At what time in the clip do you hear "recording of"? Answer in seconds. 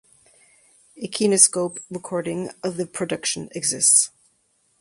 1.91-2.77